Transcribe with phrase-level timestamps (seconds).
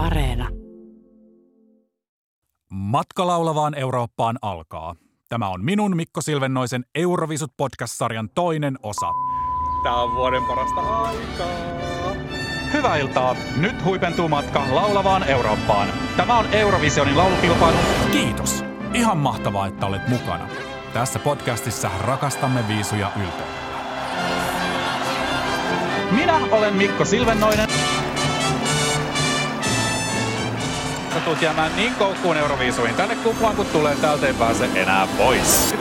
[0.00, 0.48] Areena.
[2.70, 4.94] Matka laulavaan Eurooppaan alkaa.
[5.28, 9.10] Tämä on minun Mikko Silvennoisen Eurovisut podcast-sarjan toinen osa.
[9.82, 11.46] Tämä on vuoden parasta aikaa.
[12.72, 13.36] Hyvää iltaa.
[13.56, 15.88] Nyt huipentuu matka laulavaan Eurooppaan.
[16.16, 17.78] Tämä on Eurovisionin laulukilpailu.
[18.12, 18.64] Kiitos.
[18.94, 20.48] Ihan mahtavaa, että olet mukana.
[20.92, 23.60] Tässä podcastissa rakastamme viisuja ylpeydellä.
[26.10, 27.68] Minä olen Mikko Silvennoinen.
[31.14, 35.74] Sä tulet jäämään niin koukkuun Euroviisuihin tänne kuplaan, kun tulee täältä ei pääse enää pois.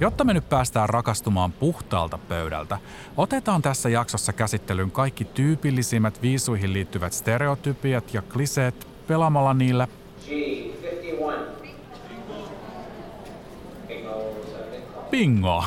[0.00, 2.78] Jotta me nyt päästään rakastumaan puhtaalta pöydältä,
[3.16, 9.88] otetaan tässä jaksossa käsittelyyn kaikki tyypillisimmät viisuihin liittyvät stereotypiat ja kliseet pelaamalla niillä
[15.10, 15.64] Bingo!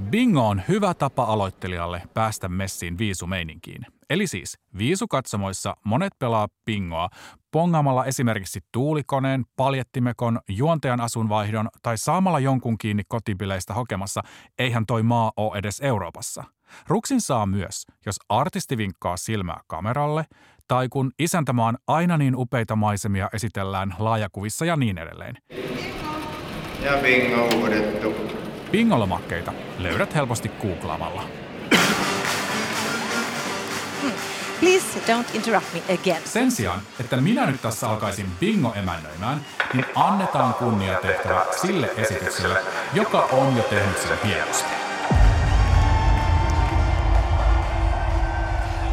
[0.00, 3.86] Bingo on hyvä tapa aloittelijalle päästä messiin viisumeininkiin.
[4.10, 7.08] Eli siis viisukatsomoissa monet pelaa bingoa
[7.50, 14.22] pongaamalla esimerkiksi tuulikoneen, paljettimekon, juontajan asunvaihdon tai saamalla jonkun kiinni kotibileistä hokemassa
[14.58, 16.44] eihän toi maa ole edes Euroopassa.
[16.88, 20.24] Ruksin saa myös, jos artisti vinkkaa silmää kameralle
[20.68, 25.36] tai kun isäntämaan aina niin upeita maisemia esitellään laajakuvissa ja niin edelleen.
[26.84, 28.45] Ja bingo uudettu.
[28.70, 31.22] Bingolomakkeita löydät helposti googlaamalla.
[34.60, 36.22] Please don't interrupt me again.
[36.24, 42.62] Sen sijaan, että minä nyt tässä alkaisin bingo emännöimään, niin annetaan kunnia tehtävä sille esitykselle,
[42.94, 44.70] joka on jo tehnyt sen hienosti.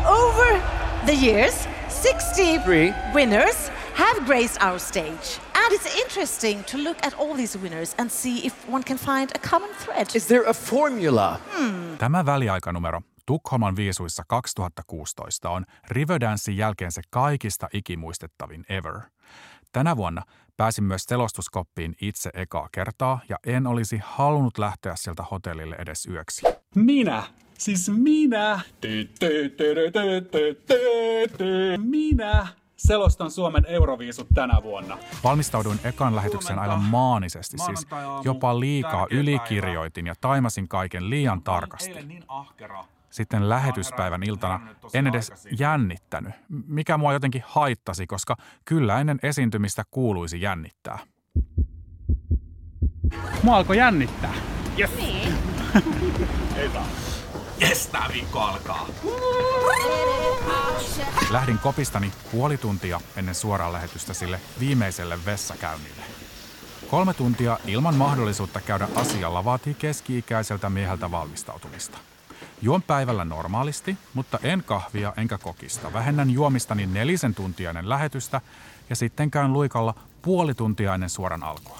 [0.05, 0.59] Over
[1.05, 1.69] the years,
[2.01, 5.52] 63 winners have graced our stage.
[5.63, 9.29] And it's interesting to look at all these winners and see if one can find
[9.35, 10.07] a common thread.
[10.15, 11.39] Is there a formula?
[11.57, 11.97] Hmm.
[11.97, 18.99] Tämä väliaikanumero Tukholman viisuissa 2016 on Riverdancein jälkeen se kaikista ikimuistettavin ever.
[19.71, 20.21] Tänä vuonna
[20.57, 26.41] pääsin myös selostuskoppiin itse ekaa kertaa ja en olisi halunnut lähteä sieltä hotellille edes yöksi.
[26.75, 27.23] Minä!
[27.57, 28.59] Siis minä!
[31.77, 32.47] Minä!
[32.87, 34.97] Selostan Suomen Euroviisut tänä vuonna.
[35.23, 37.87] Valmistauduin ekan lähetyksen aivan maanisesti, siis
[38.23, 41.93] jopa liikaa ylikirjoitin ja taimasin kaiken liian tarkasti.
[42.05, 42.23] niin.
[43.09, 44.59] Sitten lähetyspäivän iltana
[44.93, 46.33] en edes jännittänyt,
[46.67, 48.35] mikä mua jotenkin haittasi, koska
[48.65, 50.99] kyllä ennen esiintymistä kuuluisi jännittää.
[53.43, 54.33] Mua alkoi jännittää.
[54.79, 54.95] Yes.
[54.95, 55.33] Niin.
[56.57, 57.02] Ei saa.
[57.69, 58.87] Yes, tää viikko alkaa.
[61.29, 66.03] Lähdin kopistani puoli tuntia ennen suoraa lähetystä sille viimeiselle vessakäynnille.
[66.89, 71.97] Kolme tuntia ilman mahdollisuutta käydä asialla vaatii keski-ikäiseltä mieheltä valmistautumista.
[72.61, 75.93] Juon päivällä normaalisti, mutta en kahvia enkä kokista.
[75.93, 78.41] Vähennän juomistani nelisen tuntia ennen lähetystä
[78.89, 81.79] ja sitten käyn luikalla puoli tuntia ennen suoran alkua.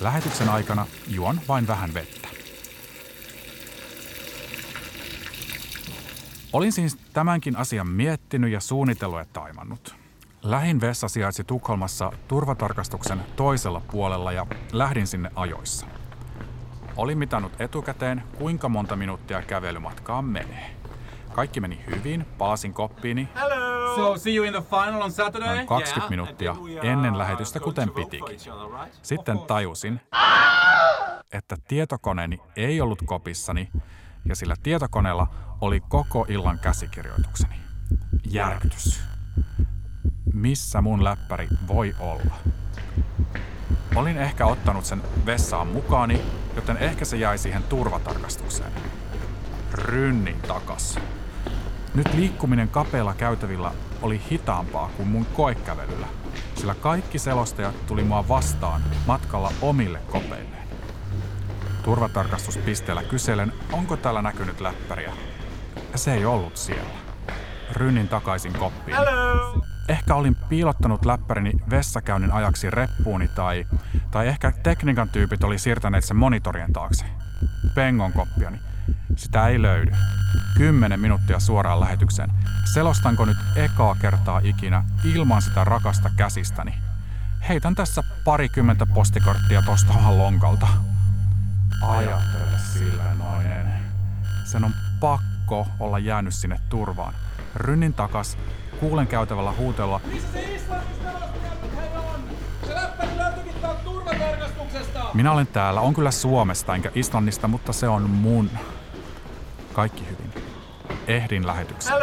[0.00, 2.37] Lähetyksen aikana juon vain vähän vettä.
[6.52, 9.94] Olin siis tämänkin asian miettinyt ja suunnitellut ja taimannut.
[10.42, 15.86] Lähin vessa sijaitsi Tukholmassa turvatarkastuksen toisella puolella ja lähdin sinne ajoissa.
[16.96, 20.70] Olin mitannut etukäteen, kuinka monta minuuttia kävelymatkaa menee.
[21.32, 23.28] Kaikki meni hyvin, palasin koppiini
[23.96, 25.54] So see you in the final on Saturday?
[25.54, 28.40] noin 20 minuuttia ennen lähetystä, kuten pitikin.
[29.02, 30.00] Sitten tajusin,
[31.32, 33.68] että tietokoneeni ei ollut kopissani
[34.24, 35.26] ja sillä tietokoneella
[35.60, 37.54] oli koko illan käsikirjoitukseni.
[38.30, 39.00] Järkytys.
[40.32, 42.34] Missä mun läppäri voi olla?
[43.96, 46.20] Olin ehkä ottanut sen vessaan mukaani,
[46.56, 48.72] joten ehkä se jäi siihen turvatarkastukseen.
[49.72, 50.98] Rynnin takas.
[51.94, 56.06] Nyt liikkuminen kapeilla käytävillä oli hitaampaa kuin mun koekävelyllä,
[56.54, 60.57] sillä kaikki selostajat tuli mua vastaan matkalla omille kopeilleen.
[61.88, 65.12] Turvatarkastuspisteellä kyselen, onko täällä näkynyt läppäriä.
[65.92, 66.90] Ja se ei ollut siellä.
[67.72, 68.96] Rynnin takaisin koppiin.
[69.88, 73.66] Ehkä olin piilottanut läppärini vessakäynnin ajaksi reppuuni tai,
[74.10, 77.04] tai ehkä tekniikan tyypit oli siirtäneet sen monitorien taakse.
[77.74, 78.58] Pengon koppiani.
[79.16, 79.90] Sitä ei löydy.
[80.56, 82.32] Kymmenen minuuttia suoraan lähetykseen.
[82.74, 86.74] Selostanko nyt ekaa kertaa ikinä ilman sitä rakasta käsistäni?
[87.48, 90.68] Heitän tässä parikymmentä postikorttia tosta lonkalta.
[91.82, 93.72] Ajattele sillä noinen.
[94.44, 97.14] Sen on pakko olla jäänyt sinne turvaan.
[97.54, 98.38] Rynnin takas,
[98.80, 100.00] kuulen käytävällä huutelua.
[105.14, 108.50] Minä olen täällä, on kyllä Suomesta enkä Islannista, mutta se on mun.
[109.72, 110.44] Kaikki hyvin.
[111.06, 111.96] ehdin lähetykseen.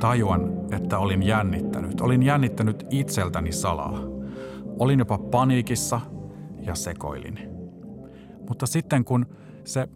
[0.00, 0.40] Tajuan,
[0.72, 2.00] että olin jännittänyt.
[2.00, 4.19] Olin jännittänyt itseltäni salaa.
[4.80, 6.00] Olin jopa paniikissa
[6.66, 7.38] ja sekoilin.
[8.48, 9.26] Mutta sitten kun
[9.64, 9.88] se...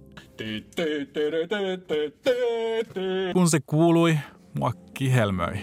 [3.32, 4.18] Kun se kuului,
[4.58, 5.58] mua kihelmöi.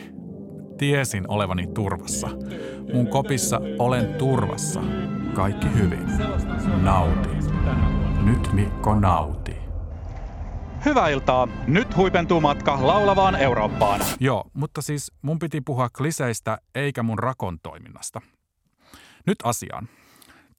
[0.77, 2.27] Tiesin olevani turvassa.
[2.93, 4.81] Mun kopissa olen turvassa.
[5.33, 6.07] Kaikki hyvin.
[6.83, 7.29] Nauti.
[8.23, 9.55] Nyt Mikko nauti.
[10.85, 11.47] Hyvää iltaa.
[11.67, 14.01] Nyt huipentuu matka laulavaan Eurooppaan.
[14.19, 18.21] Joo, mutta siis mun piti puhua kliseistä eikä mun rakon toiminnasta.
[19.25, 19.89] Nyt asiaan.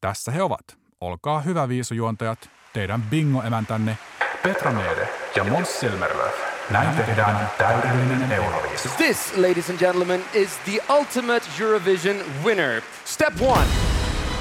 [0.00, 0.78] Tässä he ovat.
[1.00, 3.98] Olkaa hyvä viisujuontajat, teidän bingo-emäntänne
[4.42, 6.34] Petra Meede ja Mons Silmerlöf.
[6.70, 8.88] Näin tehdään täydellinen Euroviisu.
[8.88, 12.82] This, ladies and gentlemen, is the ultimate Eurovision winner.
[13.04, 13.66] Step one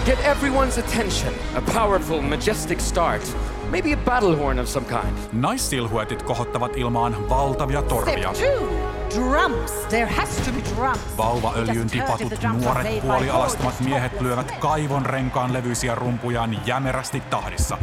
[0.05, 1.33] get everyone's attention.
[1.55, 3.37] A powerful, majestic start.
[3.71, 5.17] Maybe a battle horn of some kind.
[5.33, 8.33] Naissilhuetit kohottavat ilmaan valtavia torvia.
[8.33, 8.67] Step two,
[9.15, 9.71] drums.
[9.89, 11.17] There has to be drums.
[11.17, 17.77] Vauvaöljyn tipatut nuoret puolialastamat miehet lyövät kaivon renkaan levyisiä rumpujaan jämerästi tahdissa.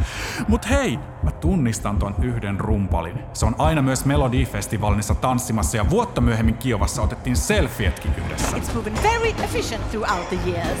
[0.47, 3.19] Mut hei, mä tunnistan ton yhden rumpalin.
[3.33, 8.57] Se on aina myös Melodi-festivaalissa tanssimassa ja vuotta myöhemmin Kiovassa otettiin selfietkin yhdessä.
[8.57, 10.79] It's proven very efficient throughout the years.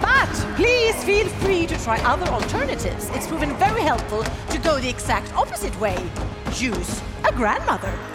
[0.00, 3.10] But please feel free to try other alternatives.
[3.10, 5.96] It's proven very helpful to go the exact opposite way.
[6.70, 8.11] Use a grandmother.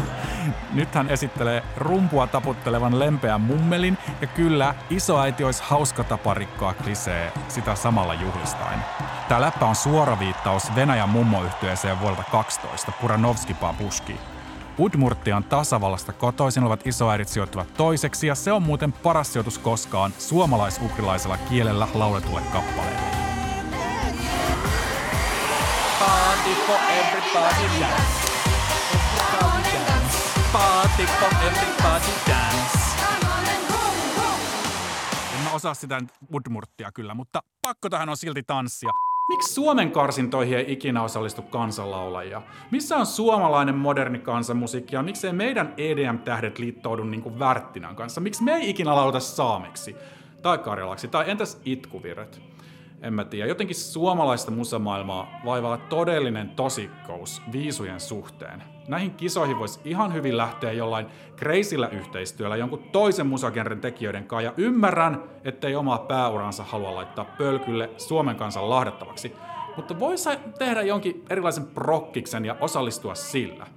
[0.73, 7.31] Nyt hän esittelee rumpua taputtelevan lempeän mummelin ja kyllä isoäiti olisi hauska tapa rikkoa klisee
[7.47, 8.79] sitä samalla juhlistaen.
[9.29, 14.19] Tää läppä on suora viittaus Venäjän mummoyhtyeeseen vuodelta 12, Puranovski Babushki.
[14.79, 21.37] Udmurtian tasavallasta kotoisin olevat isoäidit sijoittuvat toiseksi ja se on muuten paras sijoitus koskaan suomalais-ukrilaisella
[21.49, 22.99] kielellä lauletulle kappaleelle.
[25.99, 28.36] Party for everybody dance.
[31.07, 32.77] Everybody everybody dance.
[35.37, 36.01] En mä osaa sitä
[36.33, 38.89] Udmurttia kyllä, mutta pakko tähän on silti tanssia.
[39.29, 42.41] Miksi Suomen karsintoihin ei ikinä osallistu kansanlaulajia?
[42.71, 48.21] Missä on suomalainen moderni kansanmusiikki ja miksei meidän EDM-tähdet liittoudu niinku Värttinän kanssa?
[48.21, 49.95] Miksi me ei ikinä lauta saameksi?
[50.41, 51.07] Tai karjalaksi?
[51.07, 52.41] Tai entäs itkuvirret?
[53.01, 53.47] En mä tiedä.
[53.47, 58.76] Jotenkin suomalaista musamaailmaa vaivaa todellinen tosikkous viisujen suhteen.
[58.87, 64.45] Näihin kisoihin voisi ihan hyvin lähteä jollain kreisillä yhteistyöllä jonkun toisen musagenren tekijöiden kanssa.
[64.45, 69.33] Ja ymmärrän, ettei omaa pääuransa halua laittaa pölkylle Suomen kansan lahdattavaksi.
[69.75, 70.29] Mutta voisi
[70.59, 73.67] tehdä jonkin erilaisen prokkiksen ja osallistua sillä.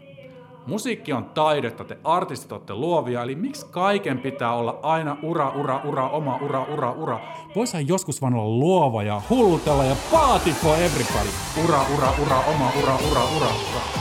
[0.66, 5.80] Musiikki on taidetta, te artistit olette luovia, eli miksi kaiken pitää olla aina ura, ura,
[5.84, 7.20] ura, oma ura, ura, ura?
[7.56, 11.28] Voisihan joskus vaan olla luova ja hullutella ja party for everybody.
[11.64, 13.99] Ura, ura, ura, oma ura, ura, ura, ura.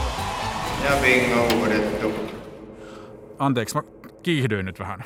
[0.89, 2.13] Ja bingo uudettu.
[3.39, 3.83] Anteeksi, mä
[4.24, 5.03] kiihdyin nyt vähän.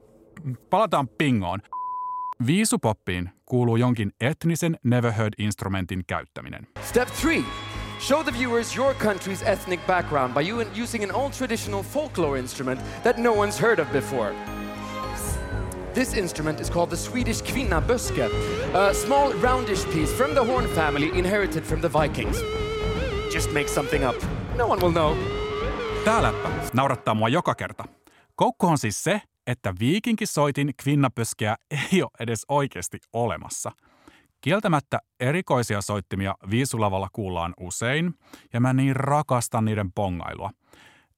[0.70, 1.60] Palataan pingoon.
[2.46, 6.66] Viisupoppiin kuuluu jonkin etnisen never heard instrumentin käyttäminen.
[6.82, 7.42] Step three
[8.00, 10.40] show the viewers your country's ethnic background by
[10.82, 14.34] using an old traditional folklore instrument that no one's heard of before.
[15.94, 18.28] This instrument is called the Swedish kvinnaböske,
[18.74, 22.36] a small roundish piece from the horn family inherited from the Vikings.
[23.32, 24.39] Just make something up.
[24.60, 25.16] No one will know.
[26.04, 27.84] Tää läppä naurattaa mua joka kerta.
[28.34, 33.72] Koukku on siis se, että viikinkisoitin kvinnapöskeä ei ole edes oikeasti olemassa.
[34.40, 38.14] Kieltämättä erikoisia soittimia viisulavalla kuullaan usein,
[38.52, 40.50] ja mä niin rakastan niiden pongailua.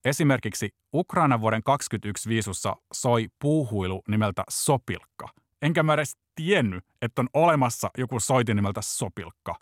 [0.05, 5.29] Esimerkiksi Ukrainan vuoden 2021 viisussa soi puuhuilu nimeltä Sopilkka.
[5.63, 9.55] Enkä mä edes tiennyt, että on olemassa joku soitin nimeltä Sopilkka.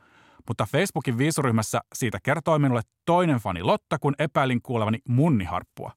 [0.48, 5.92] Mutta Facebookin viisuryhmässä siitä kertoi minulle toinen fani Lotta, kun epäilin kuulevani munniharppua.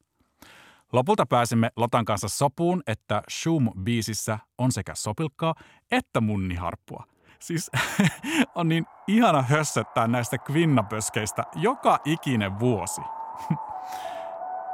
[0.93, 5.55] Lopulta pääsimme Lotan kanssa sopuun, että Shum-biisissä on sekä sopilkkaa
[5.91, 7.03] että munniharppua.
[7.39, 7.71] Siis
[8.55, 13.01] on niin ihana hössöttää näistä kvinnapöskeistä joka ikinen vuosi.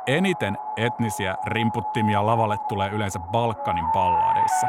[0.08, 4.68] Eniten etnisiä rimputtimia lavalle tulee yleensä Balkanin balladeissa.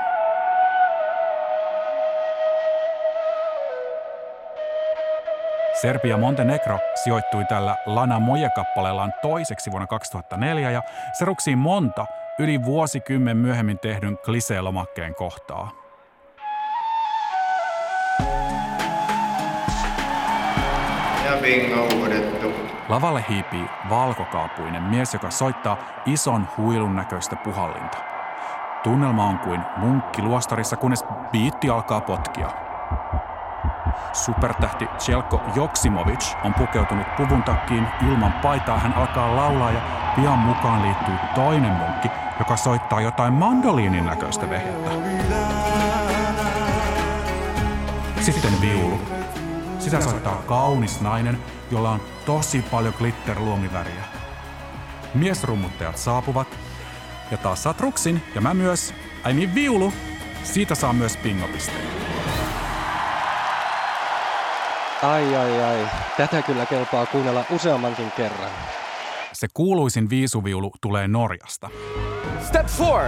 [5.80, 10.82] Serbia Montenegro sijoittui tällä Lana Moje-kappaleellaan toiseksi vuonna 2004 ja
[11.12, 12.06] se ruksii monta
[12.38, 15.70] yli vuosikymmen myöhemmin tehdyn klisee-lomakkeen kohtaa.
[21.24, 22.52] Ja bingo uudettu.
[22.88, 27.98] Lavalle hiipii valkokaapuinen mies, joka soittaa ison huilun näköistä puhallinta.
[28.82, 32.50] Tunnelma on kuin munkki luostarissa, kunnes biitti alkaa potkia.
[34.12, 38.78] Supertähti Chelko Joksimovic on pukeutunut puvun takkiin ilman paitaa.
[38.78, 39.80] Hän alkaa laulaa ja
[40.16, 44.90] pian mukaan liittyy toinen munkki, joka soittaa jotain mandoliinin näköistä vehjettä.
[48.20, 49.00] Sitten viulu.
[49.78, 51.38] Sitä soittaa kaunis nainen,
[51.70, 54.04] jolla on tosi paljon glitterluomiväriä.
[55.14, 56.48] Miesrummuttajat saapuvat
[57.30, 58.94] ja taas saat ruksin ja mä myös.
[59.24, 59.92] Ai niin viulu.
[60.42, 62.19] Siitä saa myös pingopisteen.
[65.02, 68.50] Ai ai ai, tätä kyllä kelpaa kuunnella useammankin kerran.
[69.32, 71.70] Se kuuluisin viisuviulu tulee Norjasta.
[72.46, 73.02] Step four.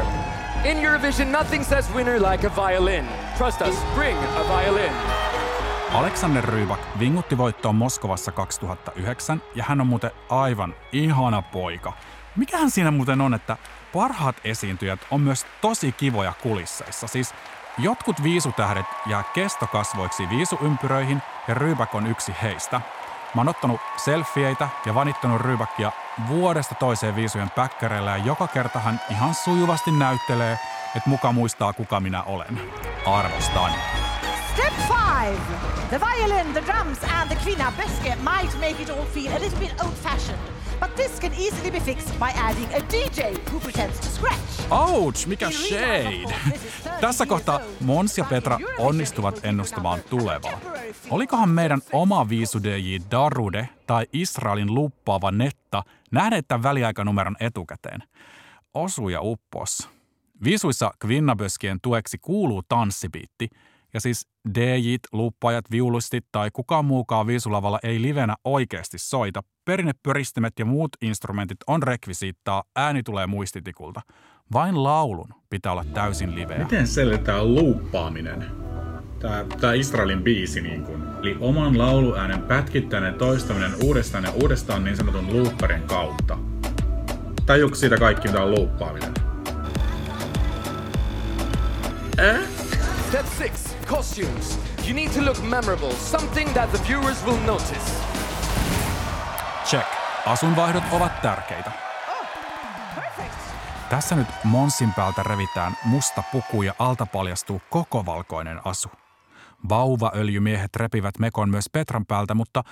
[0.64, 3.04] In Eurovision, nothing says winner like a violin.
[3.38, 4.92] Trust us, bring a violin.
[5.92, 11.92] Alexander Rybak vingutti voittoon Moskovassa 2009 ja hän on muuten aivan ihana poika.
[12.36, 13.56] Mikähän siinä muuten on, että
[13.92, 17.06] parhaat esiintyjät on myös tosi kivoja kulisseissa.
[17.06, 17.34] Siis
[17.78, 22.80] jotkut viisutähdet jää kestokasvoiksi viisuympyröihin ja Rybak on yksi heistä.
[23.34, 25.92] Mä oon ottanut selfieitä ja vanittanut Rybakia
[26.28, 30.58] vuodesta toiseen viisujen päkkäreillä ja joka kerta hän ihan sujuvasti näyttelee,
[30.96, 32.60] että muka muistaa kuka minä olen.
[33.06, 33.72] Arvostan.
[35.22, 35.90] Five.
[35.90, 39.58] The violin, the drums, and the kvinna böske might make it all feel a little
[39.58, 40.38] bit old-fashioned.
[40.80, 44.70] But this can easily be fixed by adding a DJ who pretends to scratch.
[44.70, 46.34] Ouch, mikä shade!
[47.00, 50.60] Tässä kohtaa Mons ja Petra onnistuvat ennustamaan tulevaa.
[51.10, 58.02] Olikohan meidän oma viisu DJ Darude tai Israelin luppaava Netta nähneet tämän väliaikanumeron etukäteen?
[58.74, 59.88] Osu ja uppos.
[60.44, 63.48] Viisuissa Kvinnaböskien tueksi kuuluu tanssibiitti,
[63.94, 69.42] ja siis DJt, luppajat, viulustit tai kukaan muukaan viisulavalla ei livenä oikeasti soita.
[69.64, 74.00] Perinnepöristimet ja muut instrumentit on rekvisiittaa, ääni tulee muistitikulta.
[74.52, 76.58] Vain laulun pitää olla täysin liveä.
[76.58, 78.46] Miten selitetään luuppaaminen?
[79.20, 81.02] Tää, tää Israelin biisi niin kun.
[81.20, 86.38] Eli oman lauluäänen pätkittäinen toistaminen uudestaan ja uudestaan niin sanotun looperin kautta.
[87.46, 89.12] Tajuuko siitä kaikki, mitä on luuppaaminen?
[93.12, 93.71] Step six.
[93.96, 94.58] Costumes.
[94.86, 98.00] You need to look memorable, something that the viewers will notice.
[99.64, 99.86] Check.
[100.26, 101.72] Asunvaihdot ovat tärkeitä.
[103.90, 108.88] Tässä nyt Monsin päältä revitään musta puku ja alta paljastuu koko valkoinen asu.
[109.68, 112.62] Vauvaöljymiehet repivät mekon myös Petran päältä, mutta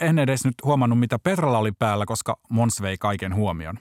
[0.00, 3.78] en edes nyt huomannut, mitä Petralla oli päällä, koska Mons vei kaiken huomion.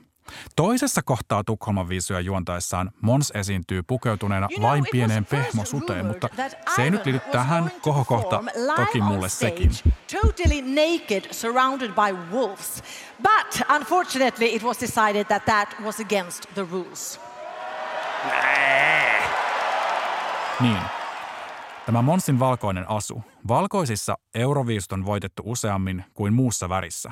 [0.56, 6.30] Toisessa kohtaa Tukholman viisuja juontaessaan Mons esiintyy pukeutuneena You know, vain pieneen pehmosuteen, mutta
[6.76, 8.44] se ei nyt liity tähän kohokohta,
[8.76, 9.72] toki mulle sekin.
[10.22, 12.84] Totally naked, surrounded by wolves.
[13.24, 17.20] But unfortunately, it was decided that that was against the rules.
[20.60, 20.82] Niin.
[21.86, 23.24] Tämä Monsin valkoinen asu.
[23.48, 27.12] Valkoisissa Euroviisut on voitettu useammin kuin muussa värissä.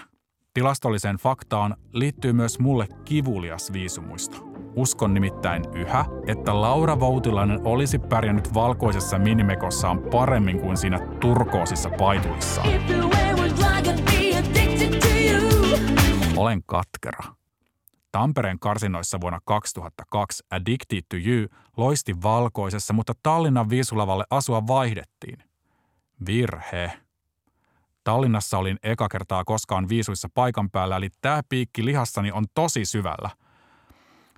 [0.57, 4.37] Tilastolliseen faktaan liittyy myös mulle kivulias viisumuisto.
[4.75, 12.67] Uskon nimittäin yhä, että Laura Voutilainen olisi pärjännyt valkoisessa minimekossaan paremmin kuin siinä turkoosissa paitulissaan.
[16.37, 17.23] Olen katkera.
[18.11, 21.47] Tampereen karsinoissa vuonna 2002 Addicted to You
[21.77, 25.37] loisti valkoisessa, mutta Tallinnan viisulavalle asua vaihdettiin.
[26.25, 27.06] Virhe.
[28.07, 33.29] Tallinnassa olin eka kertaa koskaan viisuissa paikan päällä, eli tämä piikki lihassani on tosi syvällä.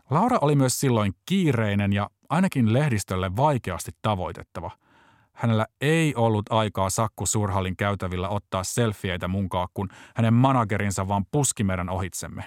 [0.09, 4.71] Laura oli myös silloin kiireinen ja ainakin lehdistölle vaikeasti tavoitettava.
[5.33, 11.63] Hänellä ei ollut aikaa Sakku Suurhallin käytävillä ottaa selfieitä munkaan, kun hänen managerinsa vaan puski
[11.63, 12.43] meidän ohitsemme.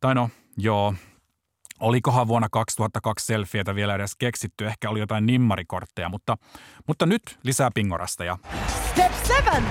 [0.00, 0.94] Tai no, joo,
[1.80, 6.36] olikohan vuonna 2002 selfieitä vielä edes keksitty, ehkä oli jotain nimmarikortteja, mutta,
[6.86, 8.38] mutta nyt lisää pingorasta ja
[8.90, 9.64] Step seven,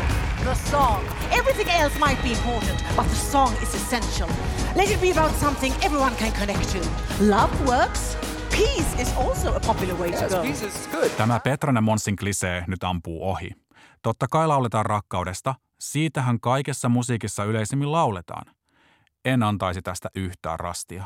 [0.43, 1.05] the song.
[1.31, 4.29] Everything else might be important, but the song is essential.
[4.75, 6.79] Let it be about something everyone can connect to.
[7.29, 8.17] Love works.
[8.49, 10.41] Peace is also a popular way to go.
[10.41, 11.09] peace is good.
[11.17, 13.49] Tämä Petranen Monsin klisee nyt ampuu ohi.
[14.01, 18.55] Totta kai lauletaan rakkaudesta, siitähän kaikessa musiikissa yleisimmin lauletaan.
[19.25, 21.03] En antaisi tästä yhtään rastia.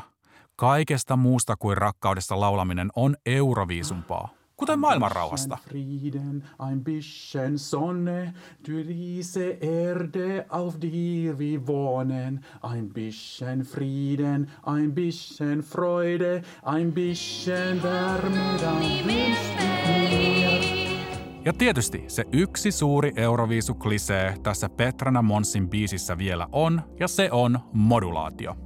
[0.62, 5.58] Kaikesta muusta kuin rakkaudesta laulaminen on euroviisumpaa, kuten maailmanrauhasta.
[5.68, 8.34] Frieden, ein bisschen Sonne,
[8.68, 12.40] du diese Erde, auf der wir wohnen.
[12.62, 21.42] Ein bisschen Frieden, ein bisschen Freude, ein bisschen Wärme, dann wünsch ich mir.
[21.44, 27.28] Ja tietysti se yksi suuri euroviisu klisee tässä Petrana Monsin biisissä vielä on, ja se
[27.32, 28.56] on modulaatio.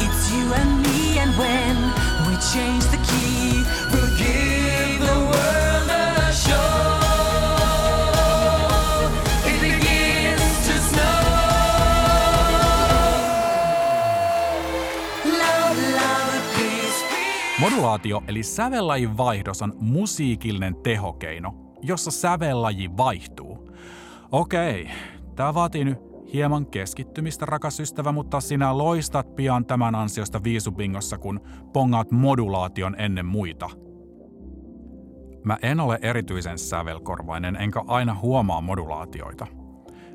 [0.00, 1.76] It's you and me, And when
[2.26, 6.98] we change the key, we'll give the world a show.
[9.46, 11.22] It begins to snow.
[15.24, 17.60] Loud, loud, please, please.
[17.60, 23.68] Modulaatio eli sävellajin vaihdos on musiikillinen tehokeino, jossa sävellaji vaihtuu.
[24.32, 24.90] Okei,
[25.36, 25.98] tämä vaatii nyt
[26.32, 31.40] hieman keskittymistä, rakas ystävä, mutta sinä loistat pian tämän ansiosta viisubingossa, kun
[31.72, 33.70] pongaat modulaation ennen muita.
[35.44, 39.46] Mä en ole erityisen sävelkorvainen, enkä aina huomaa modulaatioita.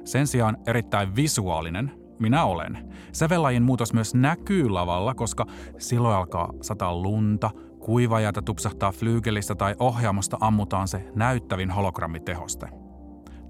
[0.03, 2.93] Sen sijaan erittäin visuaalinen minä olen.
[3.11, 5.45] Sävellajin muutos myös näkyy lavalla, koska
[5.77, 7.49] silloin alkaa sataa lunta,
[7.79, 12.67] kuivajata tupsahtaa flyygelistä tai ohjaamosta ammutaan se näyttävin hologrammitehoste.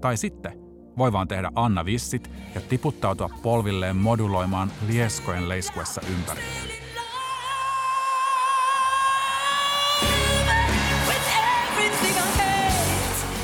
[0.00, 0.61] Tai sitten
[0.98, 6.42] voi vaan tehdä Anna Vissit ja tiputtautua polvilleen moduloimaan lieskojen leiskuessa ympäri.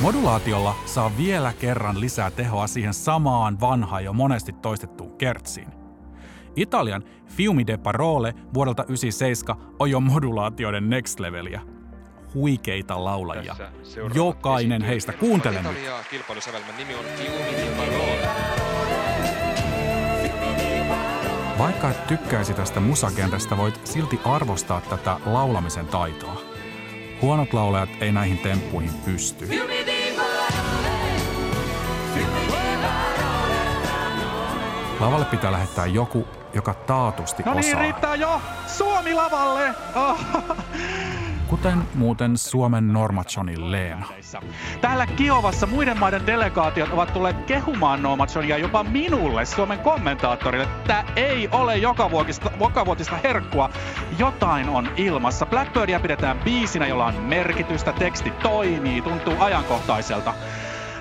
[0.01, 5.69] Modulaatiolla saa vielä kerran lisää tehoa siihen samaan vanhaan jo monesti toistettuun kertsiin.
[6.57, 11.78] Italian Fiumi de Parole vuodelta 1997 on jo modulaatioiden next levelia.
[12.35, 13.57] Huikeita laulajia.
[14.15, 15.77] Jokainen heistä kuuntele nyt.
[21.59, 26.41] Vaikka et tykkäisi tästä musagenrestä, voit silti arvostaa tätä laulamisen taitoa.
[27.23, 29.49] Huonot laulajat ei näihin temppuihin pysty.
[35.01, 37.83] Lavalle pitää lähettää joku, joka taatusti No niin, osaa.
[37.83, 38.41] riittää jo!
[38.67, 39.75] Suomi lavalle!
[39.95, 40.19] Oh.
[41.49, 44.07] Kuten muuten Suomen Normachonin Leena.
[44.81, 50.69] Täällä Kiovassa muiden maiden delegaatiot ovat tulleet kehumaan Nomachonia jopa minulle, Suomen kommentaattorille.
[50.87, 53.71] Tämä ei ole jokavuotista, jokavuotista herkkua.
[54.19, 55.47] Jotain on ilmassa.
[55.47, 60.35] Blackbirdia pidetään biisinä, jolla on merkitystä, teksti toimii, tuntuu ajankohtaiselta.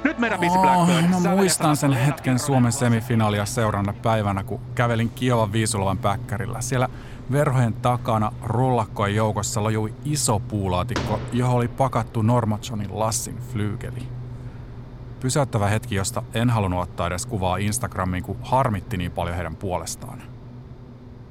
[0.04, 1.14] Nyt meidän biisi Blackbird.
[1.14, 2.40] Oh, no muistan sen hetken.
[2.40, 6.62] Suomen semifinaalia seurana päivänä, kun kävelin Kiovan viisulavan päkkärillä.
[6.62, 6.90] Siellä
[7.32, 14.08] verhojen takana rullakkojen joukossa lojui iso puulaatikko, johon oli pakattu Normachonin Lassin flyygeli.
[15.20, 20.22] Pysäyttävä hetki, josta en halunnut ottaa edes kuvaa Instagramiin, kun harmitti niin paljon heidän puolestaan.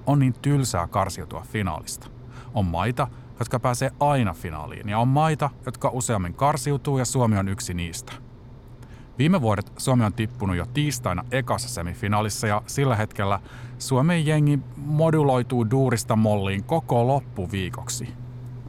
[0.06, 2.06] On niin tylsää karsiutua finaalista.
[2.54, 7.48] On maita, jotka pääsee aina finaaliin, ja on maita, jotka useammin karsiutuu, ja Suomi on
[7.48, 8.25] yksi niistä.
[9.18, 13.40] Viime vuodet Suomi on tippunut jo tiistaina ekassa semifinaalissa ja sillä hetkellä
[13.78, 18.08] Suomen jengi moduloituu duurista molliin koko loppuviikoksi.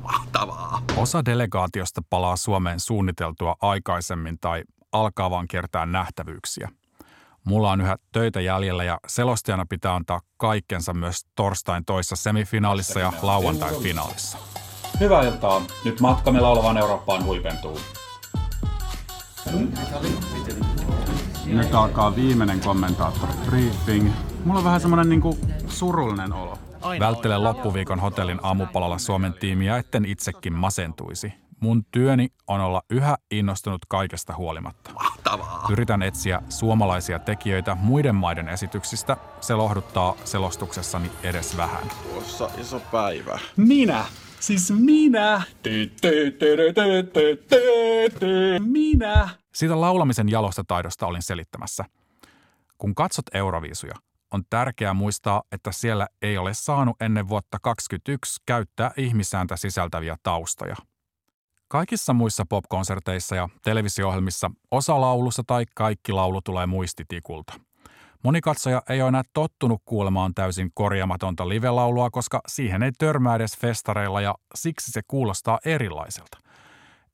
[0.02, 0.82] Mahtavaa!
[0.98, 6.70] Osa delegaatiosta palaa Suomeen suunniteltua aikaisemmin tai alkaa vaan kiertää nähtävyyksiä.
[7.44, 13.14] Mulla on yhä töitä jäljellä ja selostajana pitää antaa kaikkensa myös torstain toissa semifinaalissa ja
[13.22, 14.38] lauantain finaalissa.
[15.00, 15.62] Hyvää iltaa.
[15.86, 17.80] Nyt matkamme laulavaan Eurooppaan huipentuu.
[21.46, 24.12] Nyt alkaa viimeinen kommentaattori briefing.
[24.46, 26.58] Mulla on vähän semmonen niinku surullinen olo.
[27.00, 31.34] Välttelen loppuviikon hotellin aamupalalla Suomen tiimiä, etten itsekin masentuisi.
[31.60, 34.94] Mun työni on olla yhä innostunut kaikesta huolimatta.
[34.94, 35.68] Mahtavaa!
[35.72, 39.18] Yritän etsiä suomalaisia tekijöitä muiden maiden esityksistä.
[39.42, 41.84] Se lohduttaa selostuksessani edes vähän.
[42.14, 43.40] Tuossa iso päivä.
[43.58, 44.06] Minä!
[44.40, 45.42] Siis minä!
[48.60, 49.30] Minä!
[49.54, 51.86] Siitä laulamisen jalosta taidosta olin selittämässä.
[52.78, 53.94] Kun katsot Euroviisuja,
[54.32, 60.76] on tärkeää muistaa, että siellä ei ole saanut ennen vuotta 2021 käyttää ihmisääntä sisältäviä taustoja.
[61.68, 67.54] Kaikissa muissa popkonserteissa ja televisio-ohjelmissa osa laulusta tai kaikki laulu tulee muistitikulta.
[68.28, 73.58] Moni katsoja ei ole enää tottunut kuulemaan täysin korjaamatonta live-laulua, koska siihen ei törmää edes
[73.58, 76.38] festareilla ja siksi se kuulostaa erilaiselta.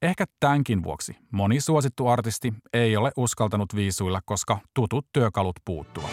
[0.01, 6.11] Ehkä tämänkin vuoksi moni suosittu artisti ei ole uskaltanut viisuilla, koska tutut työkalut puuttuvat.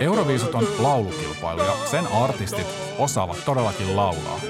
[0.00, 2.66] Euroviisut on laulukilpailu ja sen artistit
[2.98, 4.40] osaavat todellakin laulaa.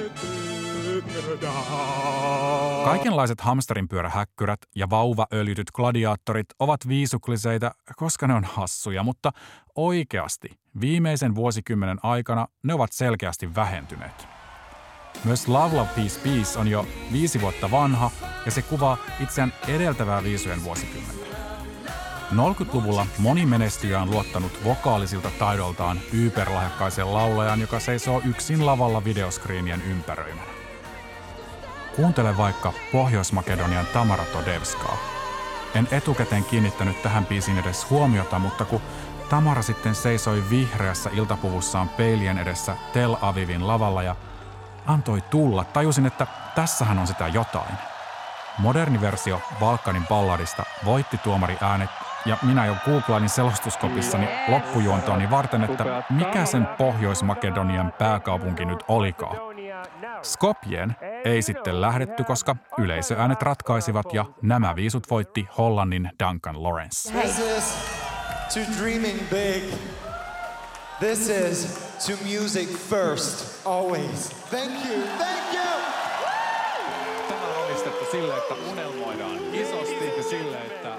[2.85, 9.33] Kaikenlaiset hamsterinpyörähäkkyrät ja vauvaöljytyt gladiaattorit ovat viisukliseitä, koska ne on hassuja, mutta
[9.74, 10.48] oikeasti
[10.81, 14.29] viimeisen vuosikymmenen aikana ne ovat selkeästi vähentyneet.
[15.24, 18.11] Myös Love Love Peace Peace on jo viisi vuotta vanha
[18.44, 21.24] ja se kuvaa itseään edeltävää viisujen vuosikymmentä.
[22.33, 30.63] 40-luvulla moni menestyjä on luottanut vokaalisilta taidoltaan yperlahjakkaiseen laulajan, joka seisoo yksin lavalla videoskriinien ympäröimänä.
[31.96, 34.96] Kuuntele vaikka Pohjois-Makedonian Tamara Todevskaa.
[35.74, 38.80] En etukäteen kiinnittänyt tähän biisiin edes huomiota, mutta kun
[39.28, 44.16] Tamara sitten seisoi vihreässä iltapuvussaan peilien edessä Tel Avivin lavalla ja
[44.87, 47.74] antoi tulla, tajusin, että tässähän on sitä jotain.
[48.59, 51.90] Moderni versio Balkanin balladista voitti tuomari äänet
[52.27, 59.37] ja minä jo googlailin selostuskopissani loppujuontooni varten, että mikä sen Pohjois-Makedonian pääkaupunki nyt olikaan.
[60.23, 67.13] Skopjeen ei sitten lähdetty, koska yleisöäänet ratkaisivat ja nämä viisut voitti Hollannin Duncan Lawrence.
[67.13, 67.75] This is
[68.55, 69.63] to dreaming big.
[71.01, 71.67] This is
[72.07, 74.31] to music first, always.
[74.51, 75.84] Thank you, thank you!
[78.14, 80.96] Sille, että unelmoidaan isosti ja sille, että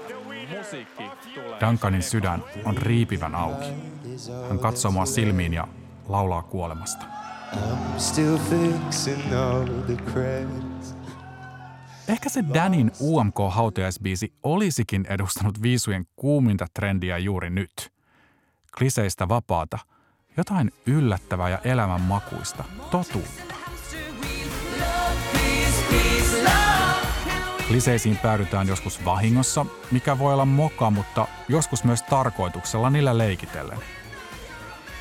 [0.58, 1.02] musiikki
[1.34, 1.60] tulee.
[1.60, 3.66] Duncanin sydän on riipivän auki.
[4.48, 5.68] Hän katsoo mua silmiin ja
[6.08, 7.06] laulaa kuolemasta.
[12.08, 17.92] Ehkä se Danin UMK-hautajaisbiisi olisikin edustanut viisujen kuuminta trendiä juuri nyt.
[18.78, 19.78] Kliseistä vapaata,
[20.36, 23.56] jotain yllättävää ja elämänmakuista, totuutta.
[27.68, 33.78] Kliseisiin päädytään joskus vahingossa, mikä voi olla moka, mutta joskus myös tarkoituksella niillä leikitellen.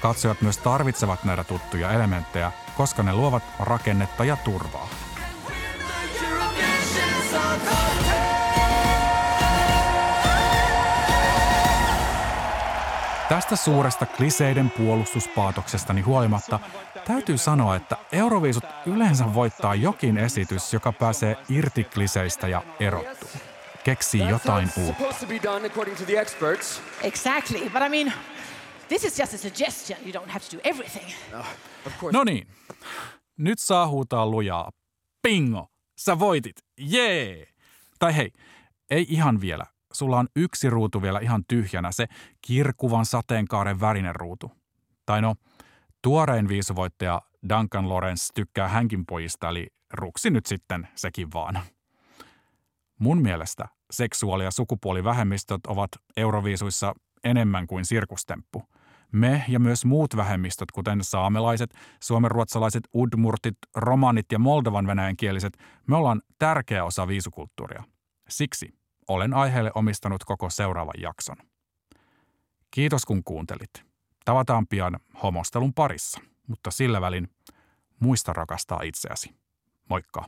[0.01, 4.89] Katsojat myös tarvitsevat näitä tuttuja elementtejä, koska ne luovat rakennetta ja turvaa.
[13.29, 16.59] Tästä suuresta kliseiden puolustuspaatoksestani huolimatta
[17.07, 23.29] täytyy sanoa, että Euroviisut yleensä voittaa jokin esitys, joka pääsee irti kliseistä ja erottuu.
[23.83, 25.03] Keksii jotain uutta.
[27.01, 28.13] Exactly, but I mean,
[28.87, 29.99] this is just a suggestion.
[30.05, 31.05] You don't have to do everything.
[31.85, 32.17] Of course.
[32.17, 32.47] No niin,
[33.37, 34.71] nyt saa huutaa lujaa.
[35.23, 35.67] Bingo!
[35.97, 36.55] Sä voitit!
[36.77, 37.47] Jee!
[37.99, 38.31] Tai hei,
[38.89, 39.65] ei ihan vielä.
[39.93, 42.05] Sulla on yksi ruutu vielä ihan tyhjänä, se
[42.41, 44.51] kirkuvan sateenkaaren värinen ruutu.
[45.05, 45.35] Tai no,
[46.05, 51.59] tuorein viisuvoittaja Duncan Lawrence tykkää hänkin pojista, eli ruksi nyt sitten sekin vaan.
[52.99, 58.63] Mun mielestä seksuaali- ja sukupuolivähemmistöt ovat euroviisuissa enemmän kuin sirkustemppu.
[59.11, 66.21] Me ja myös muut vähemmistöt, kuten saamelaiset, suomenruotsalaiset, udmurtit, romanit ja moldovan venäjänkieliset, me ollaan
[66.39, 67.83] tärkeä osa viisukulttuuria.
[68.29, 68.69] Siksi
[69.07, 71.37] olen aiheelle omistanut koko seuraavan jakson.
[72.71, 73.94] Kiitos kun kuuntelit.
[74.25, 77.29] Tavataan pian homostelun parissa, mutta sillä välin
[77.99, 79.35] muista rakastaa itseäsi.
[79.89, 80.25] Moikka!